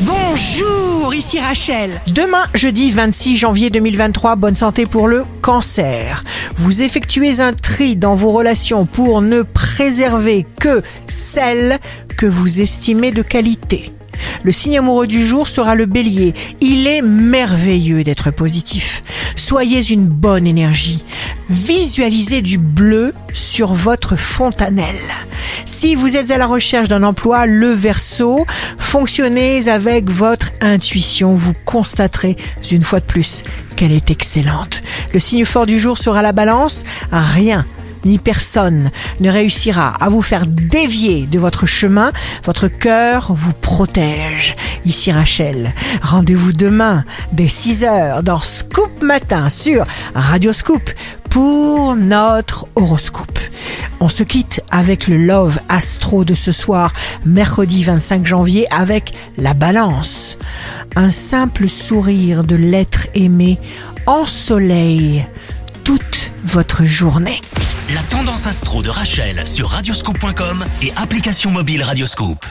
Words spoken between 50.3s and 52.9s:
Scoop pour notre